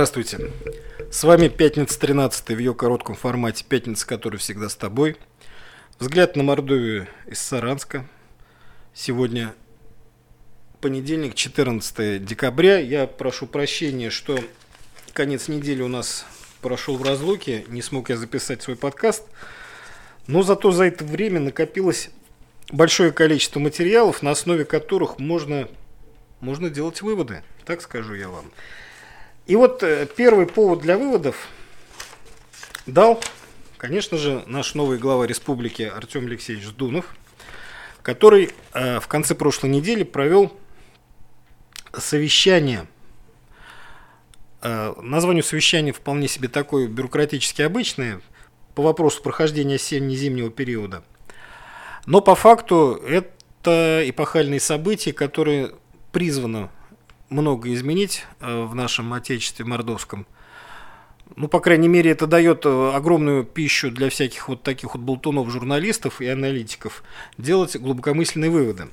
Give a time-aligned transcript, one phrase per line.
[0.00, 0.50] Здравствуйте.
[1.10, 5.18] С вами «Пятница 13 в ее коротком формате «Пятница, который всегда с тобой».
[5.98, 8.08] Взгляд на Мордовию из Саранска.
[8.94, 9.52] Сегодня
[10.80, 12.78] понедельник, 14 декабря.
[12.78, 14.38] Я прошу прощения, что
[15.12, 16.24] конец недели у нас
[16.62, 17.66] прошел в разлуке.
[17.68, 19.24] Не смог я записать свой подкаст.
[20.26, 22.08] Но зато за это время накопилось
[22.72, 25.68] большое количество материалов, на основе которых можно,
[26.40, 27.42] можно делать выводы.
[27.66, 28.46] Так скажу я вам.
[29.46, 31.48] И вот э, первый повод для выводов
[32.86, 33.20] дал,
[33.76, 37.14] конечно же, наш новый глава республики Артем Алексеевич Дунов,
[38.02, 40.52] который э, в конце прошлой недели провел
[41.96, 42.86] совещание.
[44.62, 48.20] Э, название совещания вполне себе такое бюрократически обычное
[48.74, 51.02] по вопросу прохождения осенне-зимнего периода.
[52.06, 55.72] Но по факту это эпохальные события, которые
[56.12, 56.70] призваны
[57.30, 60.26] много изменить э, в нашем отечестве мордовском.
[61.36, 65.48] Ну, по крайней мере, это дает э, огромную пищу для всяких вот таких вот болтунов,
[65.50, 67.02] журналистов и аналитиков
[67.38, 68.88] делать глубокомысленные выводы.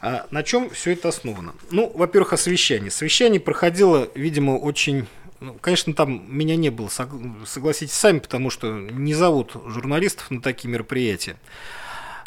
[0.00, 1.54] А на чем все это основано?
[1.70, 2.88] Ну, во-первых, о совещании.
[2.88, 5.06] Совещание проходило, видимо, очень...
[5.40, 10.70] Ну, конечно, там меня не было, согласитесь сами, потому что не зовут журналистов на такие
[10.70, 11.36] мероприятия.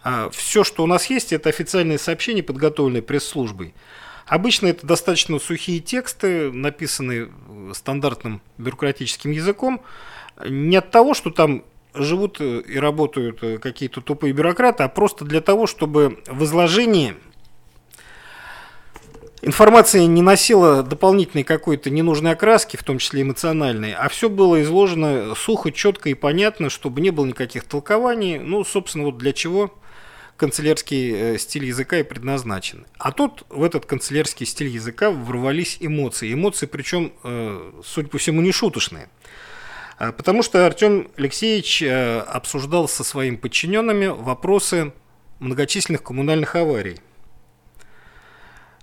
[0.03, 3.73] А все, что у нас есть, это официальные сообщения, подготовленные пресс-службой.
[4.28, 7.30] Обычно это достаточно сухие тексты, написанные
[7.73, 9.81] стандартным бюрократическим языком.
[10.45, 15.66] Не от того, что там живут и работают какие-то тупые бюрократы, а просто для того,
[15.66, 17.16] чтобы в изложении
[19.42, 25.33] информация не носила дополнительной какой-то ненужной окраски, в том числе эмоциональной, а все было изложено
[25.36, 28.39] сухо, четко и понятно, чтобы не было никаких толкований.
[28.39, 29.73] Ну, собственно, вот для чего
[30.38, 32.86] канцелярский э, стиль языка и предназначен.
[32.98, 36.31] А тут в этот канцелярский стиль языка ворвались эмоции.
[36.33, 39.09] Эмоции, причем, э, судя по всему, не шуточные.
[39.98, 44.93] А, потому что Артем Алексеевич э, обсуждал со своими подчиненными вопросы
[45.39, 46.98] многочисленных коммунальных аварий.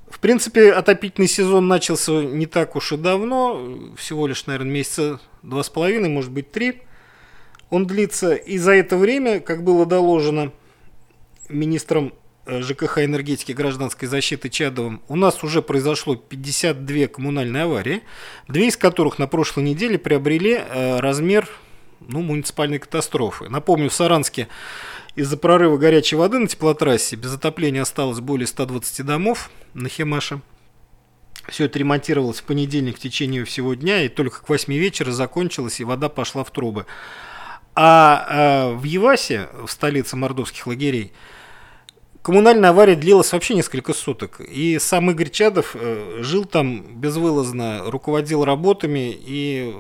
[0.08, 5.62] В принципе, отопительный сезон начался не так уж и давно, всего лишь, наверное, месяца два
[5.62, 6.82] с половиной, может быть, три.
[7.70, 10.52] Он длится, и за это время, как было доложено,
[11.48, 12.12] министром
[12.46, 18.02] э, ЖКХ энергетики гражданской защиты Чадовым у нас уже произошло 52 коммунальные аварии,
[18.48, 21.48] две из которых на прошлой неделе приобрели э, размер
[22.00, 23.48] ну, муниципальной катастрофы.
[23.48, 24.48] Напомню, в Саранске
[25.14, 30.40] из-за прорыва горячей воды на теплотрассе без отопления осталось более 120 домов на Химаше.
[31.48, 35.78] Все это ремонтировалось в понедельник в течение всего дня, и только к 8 вечера закончилось,
[35.78, 36.86] и вода пошла в трубы.
[37.76, 41.12] А э, в Евасе, в столице мордовских лагерей,
[42.24, 44.40] коммунальная авария длилась вообще несколько суток.
[44.40, 49.76] И сам Игорь Чадов э, жил там безвылазно, руководил работами, и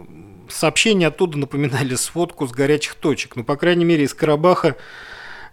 [0.50, 3.36] сообщения оттуда напоминали сводку с горячих точек.
[3.36, 4.76] Ну, по крайней мере, из Карабаха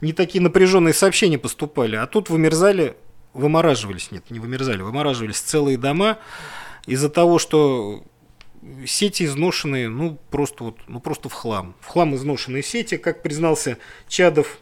[0.02, 1.96] не такие напряженные сообщения поступали.
[1.96, 2.98] А тут вымерзали,
[3.34, 6.18] вымораживались, нет, не вымерзали, вымораживались целые дома
[6.88, 8.04] из-за того, что
[8.86, 11.74] сети изношенные, ну просто вот, ну просто в хлам.
[11.80, 13.78] В хлам изношенные сети, как признался
[14.10, 14.60] Чадов,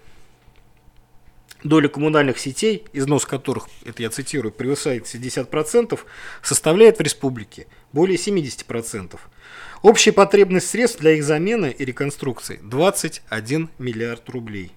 [1.64, 6.00] доля коммунальных сетей, износ которых, это я цитирую, превышает 60%,
[6.42, 9.20] составляет в республике более 70%.
[9.81, 14.72] Общая потребность средств для их замены и реконструкции 21 миллиард рублей.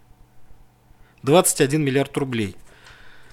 [1.22, 2.56] 21 миллиард рублей.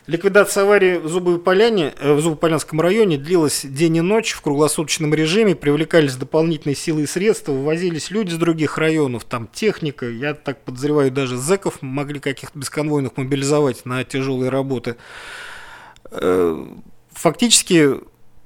[0.10, 5.14] Ликвидация аварии в Зубовой Поляне, э, в Зубополянском районе длилась день и ночь в круглосуточном
[5.14, 10.64] режиме, привлекались дополнительные силы и средства, вывозились люди с других районов, там техника, я так
[10.64, 14.96] подозреваю, даже зэков могли каких-то бесконвойных мобилизовать на тяжелые работы.
[16.10, 16.66] Э,
[17.12, 17.92] фактически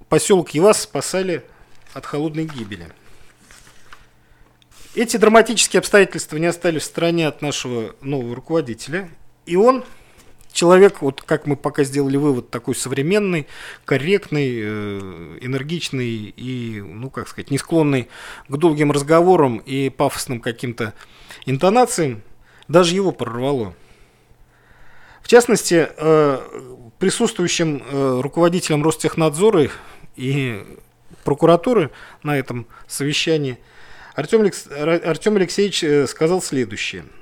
[0.09, 1.45] поселок Евас спасали
[1.93, 2.89] от холодной гибели.
[4.95, 9.07] Эти драматические обстоятельства не остались в стороне от нашего нового руководителя,
[9.45, 9.85] и он
[10.53, 13.47] человек, вот как мы пока сделали вывод, такой современный,
[13.83, 18.07] корректный, э, энергичный и, ну, как сказать, не склонный
[18.47, 20.93] к долгим разговорам и пафосным каким-то
[21.45, 22.21] интонациям,
[22.67, 23.73] даже его прорвало.
[25.21, 26.39] В частности, э,
[26.99, 29.69] присутствующим э, руководителям Ростехнадзора
[30.15, 30.63] и
[31.23, 31.89] прокуратуры
[32.21, 33.57] на этом совещании
[34.15, 37.05] Артем Алексеевич сказал следующее–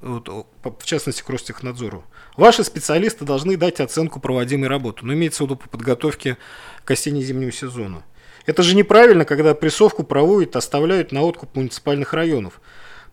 [0.00, 2.04] в частности, к Ростехнадзору.
[2.36, 6.38] Ваши специалисты должны дать оценку проводимой работы, но имеется в виду по подготовке
[6.84, 8.02] к осенне-зимнему сезону.
[8.46, 12.60] Это же неправильно, когда прессовку проводят, оставляют на откуп муниципальных районов.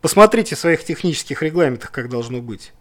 [0.01, 2.71] Посмотрите в своих технических регламентах, как должно быть.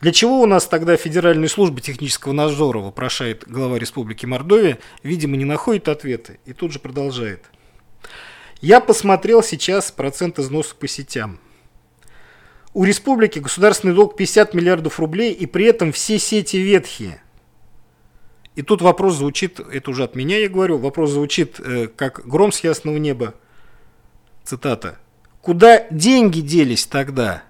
[0.00, 5.44] Для чего у нас тогда Федеральная служба технического надзора, вопрошает глава Республики Мордовия, видимо, не
[5.44, 7.44] находит ответы и тут же продолжает.
[8.60, 11.40] Я посмотрел сейчас процент износа по сетям.
[12.74, 17.22] У республики государственный долг 50 миллиардов рублей, и при этом все сети ветхие.
[18.56, 22.50] И тут вопрос звучит, это уже от меня я говорю, вопрос звучит э, как гром
[22.50, 23.34] с ясного неба.
[24.44, 24.98] Цитата.
[25.40, 27.44] Куда деньги делись тогда?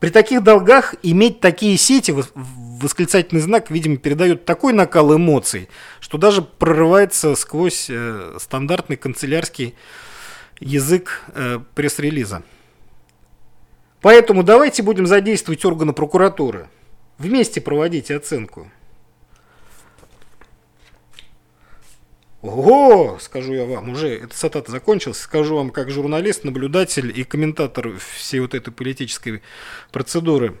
[0.00, 5.68] При таких долгах иметь такие сети, восклицательный знак, видимо, передает такой накал эмоций,
[6.00, 9.74] что даже прорывается сквозь э, стандартный канцелярский
[10.60, 12.42] язык э, пресс-релиза.
[14.00, 16.68] Поэтому давайте будем задействовать органы прокуратуры.
[17.18, 18.70] Вместе проводите оценку.
[22.42, 27.98] Ого, скажу я вам, уже эта цитата закончилась, скажу вам как журналист, наблюдатель и комментатор
[27.98, 29.42] всей вот этой политической
[29.90, 30.56] процедуры.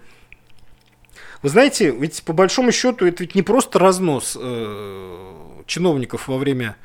[1.42, 6.76] Вы знаете, ведь по большому счету это ведь не просто разнос э, чиновников во время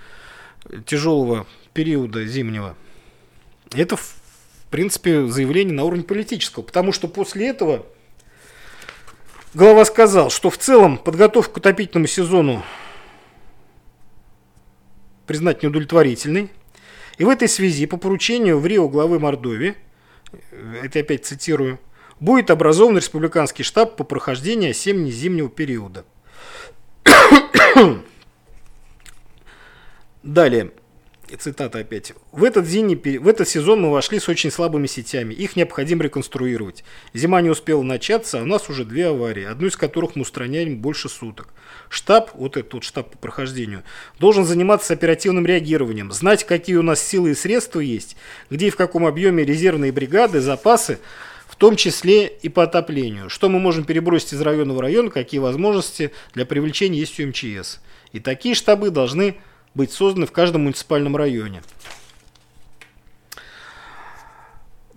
[0.86, 2.76] тяжелого периода зимнего.
[3.74, 3.98] Это,
[4.72, 7.86] принципе, заявление на уровне политического, потому что после этого
[9.54, 12.64] глава сказал, что в целом подготовка к отопительному сезону
[15.28, 16.50] признать неудовлетворительной.
[17.18, 19.76] И в этой связи по поручению в Рио главы Мордовии,
[20.82, 21.80] это опять цитирую,
[22.20, 26.06] будет образован республиканский штаб по прохождению осенне-зимнего периода.
[30.24, 30.72] Далее
[31.36, 32.14] цитата опять.
[32.32, 35.34] В этот, зимний, в этот сезон мы вошли с очень слабыми сетями.
[35.34, 36.84] Их необходимо реконструировать.
[37.14, 40.78] Зима не успела начаться, а у нас уже две аварии, одну из которых мы устраняем
[40.78, 41.50] больше суток.
[41.90, 43.84] Штаб, вот этот вот штаб по прохождению,
[44.20, 48.16] должен заниматься оперативным реагированием, знать, какие у нас силы и средства есть,
[48.50, 51.00] где и в каком объеме резервные бригады, запасы,
[51.48, 53.30] в том числе и по отоплению.
[53.30, 57.80] Что мы можем перебросить из района в район, какие возможности для привлечения есть у МЧС.
[58.14, 59.36] И такие штабы должны
[59.74, 61.62] быть созданы в каждом муниципальном районе.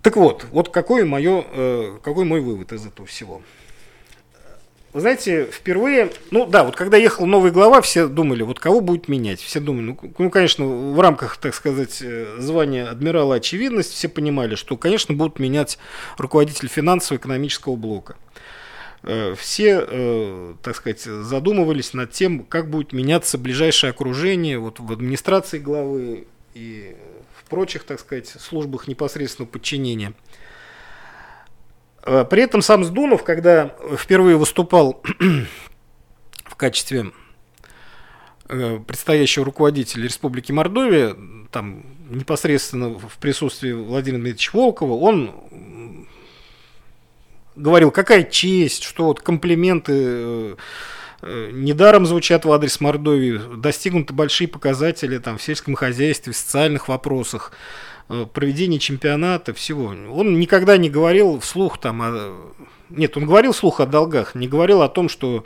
[0.01, 3.41] Так вот, вот какой, мое, э, какой мой вывод из этого всего.
[4.93, 9.09] Вы знаете, впервые, ну да, вот когда ехал новый глава, все думали, вот кого будет
[9.09, 9.41] менять.
[9.41, 14.55] Все думали, ну, ну конечно, в рамках, так сказать, э, звания адмирала очевидность, все понимали,
[14.55, 15.79] что, конечно, будут менять
[16.17, 18.15] руководитель финансово-экономического блока.
[19.07, 24.91] Э, все, э, так сказать, задумывались над тем, как будет меняться ближайшее окружение вот в
[24.91, 26.25] администрации главы
[26.55, 26.95] и
[27.37, 30.13] в прочих, так сказать, службах непосредственного подчинения.
[32.01, 35.03] Э, при этом сам Сдунов, когда впервые выступал
[36.45, 37.11] в качестве
[38.47, 41.15] предстоящего руководителя Республики Мордовия,
[41.51, 45.33] там непосредственно в присутствии Владимира Дмитриевича Волкова, он
[47.55, 50.55] говорил, какая честь, что вот комплименты э,
[51.21, 56.87] э, недаром звучат в адрес Мордовии, достигнуты большие показатели там, в сельском хозяйстве, в социальных
[56.87, 57.51] вопросах,
[58.09, 59.85] э, проведении чемпионата, всего.
[59.85, 62.35] Он никогда не говорил вслух там о...
[62.89, 65.43] Нет, он говорил вслух о долгах, не говорил о том, что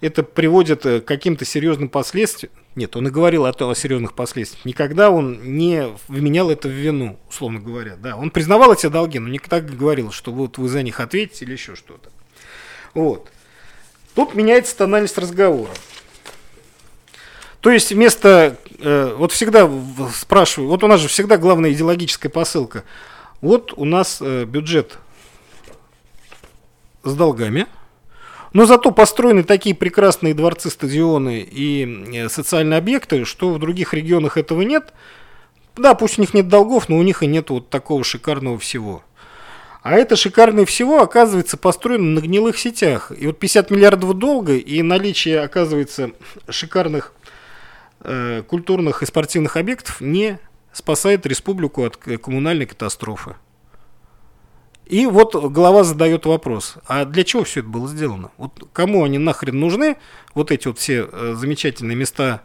[0.00, 2.52] это приводит к каким-то серьезным последствиям.
[2.74, 4.64] Нет, он и говорил о, о серьезных последствиях.
[4.64, 7.96] Никогда он не вменял это в вину, условно говоря.
[7.96, 11.44] Да, он признавал эти долги, но никогда не говорил, что вот вы за них ответите
[11.44, 12.10] или еще что-то.
[12.94, 13.28] Вот.
[14.14, 15.70] Тут меняется тональность разговора.
[17.60, 19.70] То есть вместо, э, вот всегда
[20.14, 22.84] спрашиваю, вот у нас же всегда главная идеологическая посылка.
[23.40, 24.98] Вот у нас э, бюджет
[27.02, 27.66] с долгами–
[28.52, 34.36] но зато построены такие прекрасные дворцы, стадионы и э, социальные объекты, что в других регионах
[34.36, 34.92] этого нет.
[35.76, 39.04] Да, пусть у них нет долгов, но у них и нет вот такого шикарного всего.
[39.82, 43.12] А это шикарное всего, оказывается, построено на гнилых сетях.
[43.16, 46.10] И вот 50 миллиардов долга и наличие, оказывается,
[46.48, 47.12] шикарных
[48.00, 50.38] э, культурных и спортивных объектов не
[50.72, 53.36] спасает республику от э, коммунальной катастрофы.
[54.90, 58.32] И вот глава задает вопрос, а для чего все это было сделано?
[58.38, 59.96] Вот кому они нахрен нужны,
[60.34, 62.42] вот эти вот все э, замечательные места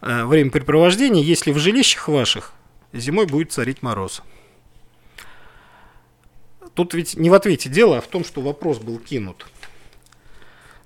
[0.00, 2.54] э, времяпрепровождения, если в жилищах ваших
[2.94, 4.22] зимой будет царить мороз?
[6.72, 9.46] Тут ведь не в ответе дело, а в том, что вопрос был кинут.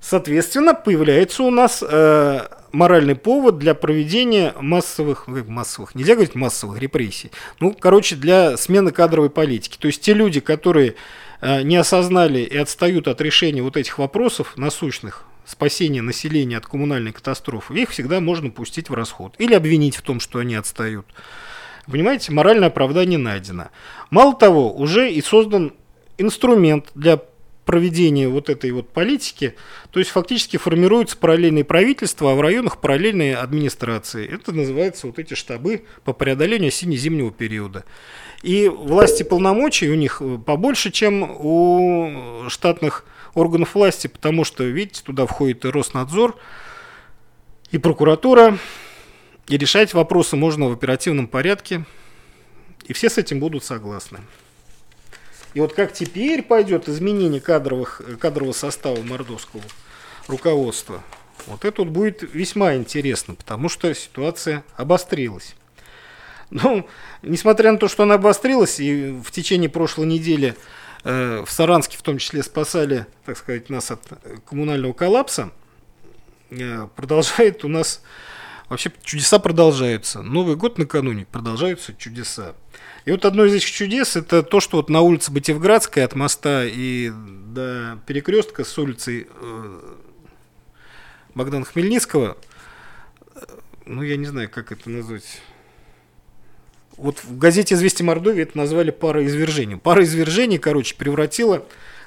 [0.00, 7.30] Соответственно, появляется у нас э, моральный повод для проведения массовых, массовых, нельзя говорить массовых репрессий,
[7.58, 9.78] ну, короче, для смены кадровой политики.
[9.80, 10.94] То есть те люди, которые
[11.40, 17.12] э, не осознали и отстают от решения вот этих вопросов насущных, спасения населения от коммунальной
[17.12, 21.06] катастрофы, их всегда можно пустить в расход или обвинить в том, что они отстают.
[21.86, 23.68] Понимаете, моральное оправдание найдено.
[24.10, 25.72] Мало того, уже и создан
[26.18, 27.20] инструмент для
[27.66, 29.56] проведения вот этой вот политики,
[29.90, 34.26] то есть фактически формируются параллельные правительства, а в районах параллельные администрации.
[34.32, 37.84] Это называется вот эти штабы по преодолению осенне-зимнего периода.
[38.42, 43.04] И власти полномочий у них побольше, чем у штатных
[43.34, 46.38] органов власти, потому что, видите, туда входит и Роснадзор,
[47.72, 48.58] и прокуратура,
[49.48, 51.84] и решать вопросы можно в оперативном порядке,
[52.86, 54.20] и все с этим будут согласны.
[55.56, 59.62] И вот как теперь пойдет изменение кадровых, кадрового состава мордовского
[60.28, 61.02] руководства,
[61.46, 65.56] вот это вот будет весьма интересно, потому что ситуация обострилась.
[66.50, 66.86] Ну,
[67.22, 70.54] несмотря на то, что она обострилась, и в течение прошлой недели
[71.04, 74.02] э, в Саранске в том числе спасали, так сказать, нас от
[74.44, 75.52] коммунального коллапса,
[76.50, 78.02] э, продолжает у нас,
[78.68, 80.22] вообще чудеса продолжаются.
[80.22, 82.54] Новый год накануне продолжаются чудеса.
[83.04, 86.64] И вот одно из этих чудес это то, что вот на улице Батевградской от моста
[86.64, 89.94] и до перекрестка с улицей э,
[91.34, 92.36] Богдана Хмельницкого,
[93.34, 93.40] э,
[93.84, 95.40] ну я не знаю, как это назвать,
[96.96, 99.78] вот в газете «Известия Мордовии» это назвали пароизвержением.
[99.78, 101.64] Пароизвержение, короче, превратило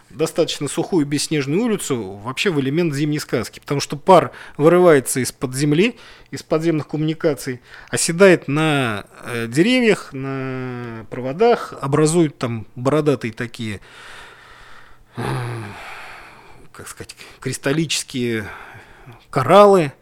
[0.09, 3.59] достаточно сухую бесснежную улицу вообще в элемент зимней сказки.
[3.59, 5.97] Потому что пар вырывается из-под земли,
[6.31, 13.81] из подземных коммуникаций, оседает на э, деревьях, на проводах, образует там бородатые такие,
[15.17, 15.21] э,
[16.71, 18.47] как сказать, кристаллические
[19.29, 19.93] кораллы.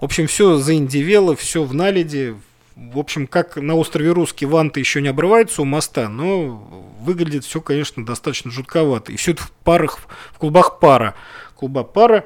[0.00, 2.36] В общем, все заиндивело, все в наледи,
[2.76, 6.56] в общем, как на острове Русский ванты еще не обрываются у моста, но
[7.00, 9.12] выглядит все, конечно, достаточно жутковато.
[9.12, 9.98] И все это в парах,
[10.32, 11.14] в клубах пара.
[11.56, 12.24] Клуба пара,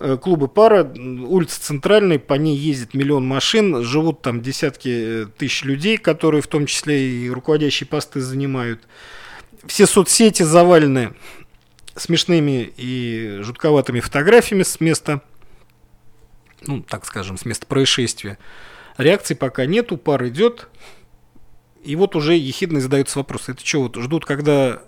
[0.00, 5.64] э, клубы пара, улица Центральная, по ней ездит миллион машин, живут там десятки э, тысяч
[5.64, 8.80] людей, которые в том числе и руководящие посты занимают.
[9.66, 11.14] Все соцсети завалены
[11.96, 15.20] смешными и жутковатыми фотографиями с места,
[16.62, 18.38] ну, так скажем, с места происшествия.
[18.96, 20.68] Реакции пока нету, пар идет.
[21.82, 23.48] И вот уже ехидно задается вопрос.
[23.48, 24.82] Это что, вот ждут, когда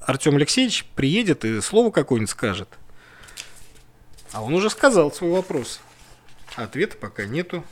[0.00, 2.68] Артем Алексеевич приедет и слово какое-нибудь скажет?
[4.32, 5.80] А он уже сказал свой вопрос.
[6.56, 7.64] ответа пока нету.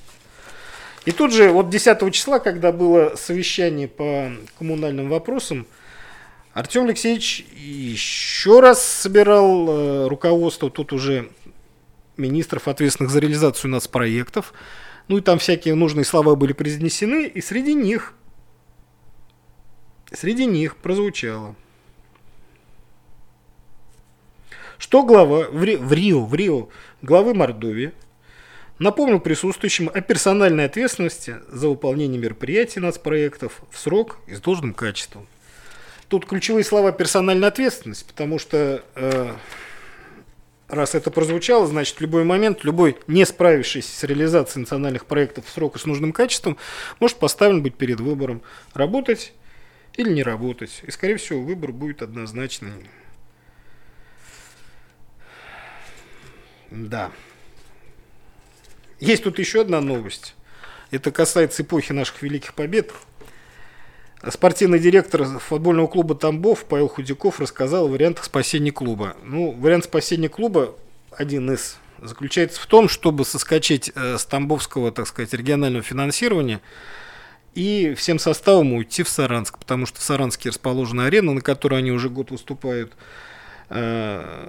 [1.05, 5.67] И тут же, вот 10 числа, когда было совещание по коммунальным вопросам,
[6.53, 11.31] Артем Алексеевич еще раз собирал э, руководство, тут уже
[12.17, 14.53] министров, ответственных за реализацию нас проектов,
[15.09, 18.15] ну и там всякие нужные слова были произнесены, и среди них,
[20.13, 21.57] среди них прозвучало,
[24.79, 26.69] что глава в, Ри, в Рио, в Рио
[27.03, 27.93] главы Мордовии
[28.79, 35.27] напомнил присутствующим о персональной ответственности за выполнение мероприятий нацпроектов в срок и с должным качеством.
[36.09, 39.33] Тут ключевые слова персональная ответственность, потому что э,
[40.69, 45.51] раз это прозвучало, значит, в любой момент любой не справившийся с реализацией национальных проектов в
[45.51, 46.57] срок и с нужным качеством
[47.01, 48.43] может поставлен быть перед выбором
[48.75, 49.33] работать
[49.95, 50.83] или не работать.
[50.87, 52.73] И, скорее всего, выбор будет однозначный.
[56.71, 57.11] Да.
[59.01, 60.35] Есть тут еще одна новость.
[60.91, 62.93] Это касается эпохи наших великих побед.
[64.27, 69.17] Спортивный директор футбольного клуба Тамбов Павел Худяков рассказал о вариантах спасения клуба.
[69.23, 70.75] Ну, вариант спасения клуба,
[71.13, 76.61] один из, заключается в том, чтобы соскочить э, с тамбовского, так сказать, регионального финансирования
[77.55, 81.93] и всем составом уйти в Саранск, потому что в Саранске расположена арена, на которой они
[81.93, 82.95] уже год выступают.
[83.69, 84.49] Э,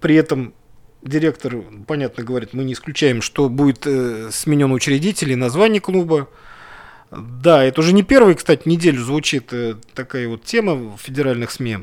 [0.00, 0.54] при этом
[1.02, 6.28] директор, понятно, говорит, мы не исключаем, что будет э, сменен учредитель и название клуба.
[7.10, 11.78] Да, это уже не первый, кстати, неделю звучит э, такая вот тема в федеральных СМИ.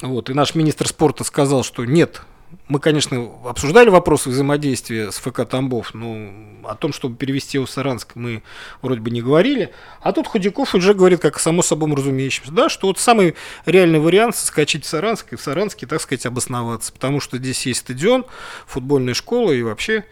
[0.00, 2.22] Вот, и наш министр спорта сказал, что нет,
[2.68, 6.30] мы, конечно, обсуждали вопросы взаимодействия с ФК Тамбов, но
[6.68, 8.42] о том, чтобы перевести его в Саранск, мы
[8.82, 9.72] вроде бы не говорили.
[10.00, 13.34] А тут Худяков уже говорит, как само собой разумеющимся, да, что вот самый
[13.66, 17.80] реальный вариант соскочить в Саранск и в Саранске, так сказать, обосноваться, потому что здесь есть
[17.80, 18.26] стадион,
[18.66, 20.04] футбольная школа и вообще,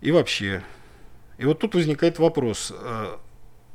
[0.00, 0.62] и вообще.
[1.38, 2.72] И вот тут возникает вопрос.
[2.74, 3.16] Э,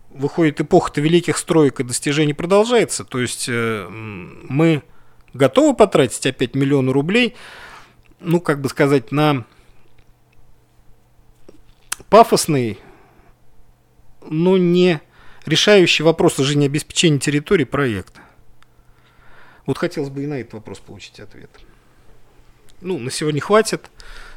[0.09, 3.03] выходит, эпоха-то великих строек и достижений продолжается.
[3.03, 4.83] То есть э, мы
[5.33, 7.35] готовы потратить опять миллионы рублей,
[8.19, 9.45] ну, как бы сказать, на
[12.09, 12.79] пафосный,
[14.27, 15.01] но не
[15.45, 18.21] решающий вопрос жизнеобеспечения территории проекта.
[19.65, 21.49] Вот хотелось бы и на этот вопрос получить ответ.
[22.81, 23.91] Ну, на сегодня хватит.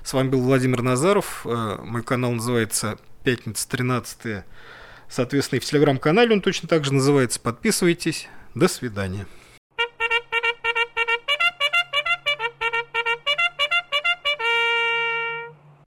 [0.05, 1.47] С вами был Владимир Назаров.
[1.47, 4.45] Э, мой канал называется пятница 13
[5.09, 7.39] Соответственно, и в телеграм-канале он точно так же называется.
[7.39, 8.29] Подписывайтесь.
[8.55, 9.27] До свидания.